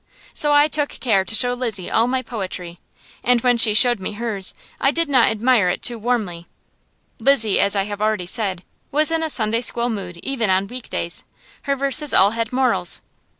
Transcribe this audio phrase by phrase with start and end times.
[0.33, 2.79] So I took care to show Lizzie all my poetry,
[3.23, 6.47] and when she showed me hers I did not admire it too warmly.
[7.19, 10.89] Lizzie, as I have already said, was in a Sunday school mood even on week
[10.89, 11.23] days;
[11.69, 13.03] her verses all had morals.